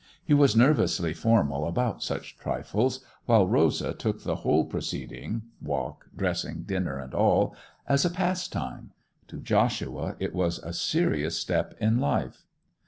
He 0.25 0.33
was 0.33 0.55
nervously 0.55 1.13
formal 1.13 1.67
about 1.67 2.01
such 2.01 2.35
trifles, 2.35 3.05
while 3.27 3.45
Rosa 3.47 3.93
took 3.93 4.23
the 4.23 4.37
whole 4.37 4.65
proceeding—walk, 4.65 6.07
dressing, 6.17 6.63
dinner, 6.63 6.97
and 6.97 7.13
all—as 7.13 8.03
a 8.03 8.09
pastime. 8.09 8.93
To 9.27 9.37
Joshua 9.39 10.15
it 10.17 10.33
was 10.33 10.57
a 10.57 10.73
serious 10.73 11.37
step 11.37 11.75
in 11.79 11.99
life. 11.99 12.47